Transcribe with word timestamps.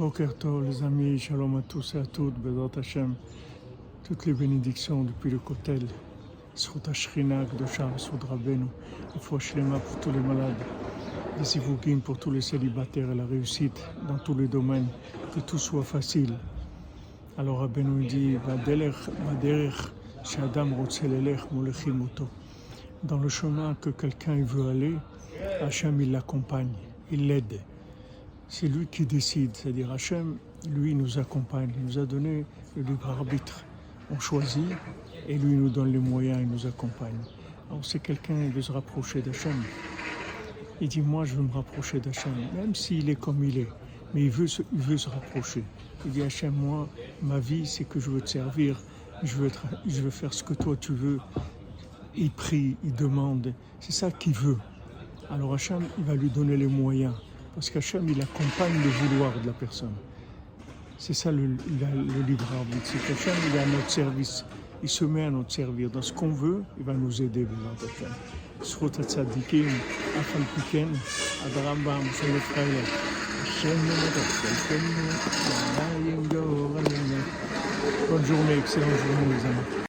Boker 0.00 0.34
Tov, 0.38 0.64
les 0.64 0.82
amis, 0.82 1.18
shalom 1.18 1.56
à 1.58 1.60
tous 1.60 1.94
et 1.94 1.98
à 1.98 2.06
toutes, 2.06 2.38
Bezrat 2.38 2.70
Hashem, 2.78 3.14
toutes 4.02 4.24
les 4.24 4.32
bénédictions 4.32 5.04
depuis 5.04 5.30
le 5.30 5.38
Kotel, 5.38 5.86
Srut 6.54 6.88
Ashrina, 6.88 7.44
Gdosha, 7.44 7.86
Srut 7.98 8.24
Rabbeinu, 8.24 8.64
Shlema 9.38 9.78
pour 9.78 10.00
tous 10.00 10.10
les 10.10 10.20
malades, 10.20 10.56
les 11.38 11.44
Sivugim 11.44 11.98
pour 11.98 12.16
tous 12.18 12.30
les 12.30 12.40
célibataires 12.40 13.10
et 13.10 13.14
la 13.14 13.26
réussite 13.26 13.78
dans 14.08 14.16
tous 14.16 14.32
les 14.32 14.48
domaines, 14.48 14.88
que 15.34 15.40
tout 15.40 15.58
soit 15.58 15.84
facile. 15.84 16.32
Alors 17.36 17.58
Rabbeinu 17.58 18.06
dit. 18.06 18.38
Dans 23.02 23.18
le 23.18 23.28
chemin 23.28 23.74
que 23.74 23.90
quelqu'un 23.90 24.42
veut 24.46 24.70
aller, 24.70 24.94
Hachem 25.60 26.00
il 26.00 26.10
l'accompagne, 26.10 26.72
il 27.12 27.26
l'aide. 27.26 27.60
C'est 28.52 28.66
lui 28.66 28.88
qui 28.88 29.06
décide, 29.06 29.54
c'est-à-dire 29.54 29.92
Hachem, 29.92 30.36
lui 30.68 30.92
nous 30.96 31.20
accompagne, 31.20 31.70
il 31.76 31.84
nous 31.84 31.98
a 32.00 32.04
donné 32.04 32.44
le 32.74 32.82
libre 32.82 33.08
arbitre. 33.08 33.64
On 34.10 34.18
choisit 34.18 34.66
et 35.28 35.38
lui 35.38 35.54
nous 35.54 35.68
donne 35.68 35.92
les 35.92 36.00
moyens, 36.00 36.40
il 36.40 36.48
nous 36.48 36.66
accompagne. 36.66 37.14
Alors 37.70 37.84
c'est 37.84 38.00
quelqu'un 38.00 38.34
qui 38.34 38.48
veut 38.48 38.60
se 38.60 38.72
rapprocher 38.72 39.22
d'Hachem. 39.22 39.54
Il 40.80 40.88
dit 40.88 41.00
moi 41.00 41.24
je 41.24 41.36
veux 41.36 41.44
me 41.44 41.52
rapprocher 41.52 42.00
d'Hachem, 42.00 42.34
même 42.56 42.74
s'il 42.74 43.08
est 43.08 43.14
comme 43.14 43.44
il 43.44 43.56
est, 43.56 43.68
mais 44.14 44.24
il 44.24 44.30
veut 44.30 44.48
se, 44.48 45.08
rapprocher. 45.08 45.62
Il 46.04 46.10
dit 46.10 46.22
Hachem, 46.22 46.52
moi, 46.52 46.88
ma 47.22 47.38
vie 47.38 47.64
c'est 47.64 47.84
que 47.84 48.00
je 48.00 48.10
veux 48.10 48.20
te 48.20 48.30
servir, 48.30 48.76
je 49.22 49.36
veux, 49.36 49.50
je 49.86 50.02
veux 50.02 50.10
faire 50.10 50.34
ce 50.34 50.42
que 50.42 50.54
toi 50.54 50.76
tu 50.76 50.92
veux. 50.92 51.20
Il 52.16 52.32
prie, 52.32 52.76
il 52.82 52.96
demande, 52.96 53.54
c'est 53.78 53.92
ça 53.92 54.10
qu'il 54.10 54.32
veut. 54.32 54.58
Alors 55.30 55.54
Hachem, 55.54 55.84
il 55.98 56.04
va 56.04 56.16
lui 56.16 56.30
donner 56.30 56.56
les 56.56 56.66
moyens. 56.66 57.14
Parce 57.53 57.69
qu'Hachem, 57.69 58.09
il 58.09 58.21
accompagne 58.21 58.81
le 58.81 58.89
vouloir 58.89 59.39
de 59.41 59.47
la 59.47 59.53
personne. 59.53 59.97
C'est 60.97 61.13
ça 61.13 61.31
le, 61.31 61.57
la- 61.67 61.95
le 61.95 62.21
libre 62.21 62.53
arbitre. 62.53 62.87
C'est 62.89 62.99
qu'Hachem, 63.01 63.43
il 63.43 63.55
est 63.55 63.59
à 63.59 63.65
notre 63.65 63.91
service. 63.91 64.45
Il 64.81 64.89
se 64.89 65.05
met 65.05 65.23
à 65.25 65.31
notre 65.31 65.51
servir. 65.53 65.91
Dans 65.91 66.01
ce 66.01 66.13
qu'on 66.13 66.31
veut, 66.31 66.65
il 66.77 66.83
va 66.85 66.95
nous 66.95 67.21
aider, 67.21 67.45
Bézat 67.45 67.77
Hachem. 67.85 68.15
זכות 68.63 68.99
הצדיקים, 68.99 69.81
אף 70.13 70.35
על 70.35 70.45
פי 70.51 70.63
כן, 70.63 70.89
עד 71.39 71.57
הרמב"ם 71.57 72.11
של 72.11 72.35
ישראל. 72.35 72.85
השם 73.39 73.87
מלך 73.87 74.31
חלקנו, 74.31 75.19
ידיים 75.43 76.29
גורלנו. 76.29 77.25
Bonne 78.07 78.25
journée, 78.25 78.57
excellente 78.57 78.97
journée 78.97 79.25
les 79.25 79.45
amis. 79.47 79.67